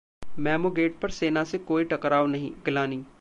memogate 0.39 0.97
पर 0.99 1.09
सेना 1.09 1.43
से 1.43 1.57
कोई 1.57 1.83
टकराव 1.83 2.27
नहीं: 2.27 2.51
गिलानी 2.65 3.03